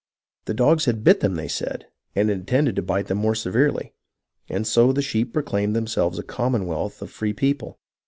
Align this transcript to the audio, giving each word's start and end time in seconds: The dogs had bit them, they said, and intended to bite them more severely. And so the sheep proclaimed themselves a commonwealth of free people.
The 0.45 0.55
dogs 0.55 0.85
had 0.85 1.03
bit 1.03 1.19
them, 1.19 1.35
they 1.35 1.47
said, 1.47 1.85
and 2.15 2.31
intended 2.31 2.75
to 2.75 2.81
bite 2.81 3.05
them 3.05 3.19
more 3.19 3.35
severely. 3.35 3.93
And 4.49 4.65
so 4.65 4.91
the 4.91 5.03
sheep 5.03 5.31
proclaimed 5.31 5.75
themselves 5.75 6.17
a 6.17 6.23
commonwealth 6.23 7.03
of 7.03 7.11
free 7.11 7.33
people. 7.33 7.77